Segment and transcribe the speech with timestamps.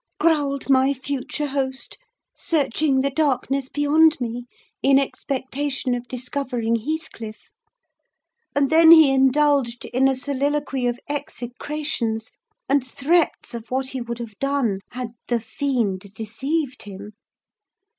[0.19, 1.99] growled my future host,
[2.35, 4.47] searching the darkness beyond me
[4.81, 7.51] in expectation of discovering Heathcliff;
[8.55, 12.31] and then he indulged in a soliloquy of execrations,
[12.67, 17.11] and threats of what he would have done had the "fiend" deceived him.